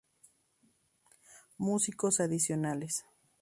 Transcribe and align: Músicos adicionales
Músicos 1.59 2.19
adicionales 2.21 3.05